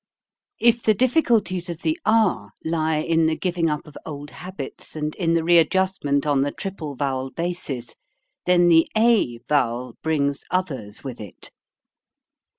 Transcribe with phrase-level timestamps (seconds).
[0.59, 5.13] If the difficulties of the ah lie in the giving up of old habits and
[5.13, 7.93] in the readjustment on the triple vowel basis,
[8.47, 11.51] then the a vowel brings others with it.